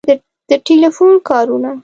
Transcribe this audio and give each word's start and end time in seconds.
د 0.49 0.51
ټیلیفون 0.65 1.11
کارونه 1.29 1.71